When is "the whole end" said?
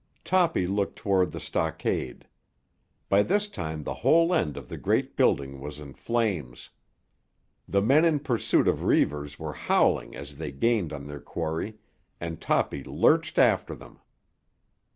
3.83-4.57